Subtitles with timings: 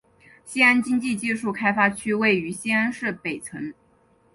[0.43, 3.71] 西安经济技术开发区位于西安市北城。